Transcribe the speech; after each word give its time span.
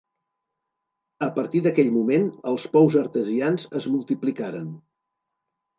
A 1.25 1.29
partir 1.35 1.61
d'aquell 1.67 1.93
moment 1.99 2.27
els 2.53 2.67
pous 2.79 2.99
artesians 3.05 3.69
es 3.83 3.91
multiplicaren. 3.95 4.67